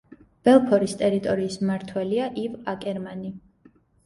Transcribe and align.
ბელფორის 0.47 0.95
ტერიტორიის 1.01 1.57
მმართველია 1.65 2.31
ივ 2.45 2.57
აკერმანი. 2.75 3.31